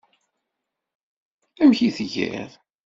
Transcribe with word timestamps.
Amek 1.61 1.79
i 1.87 1.89
tgiḍ? 1.97 2.51